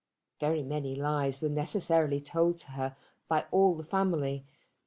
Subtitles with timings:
[0.39, 2.95] Very many lies were necessarily told her
[3.27, 4.47] by all the family.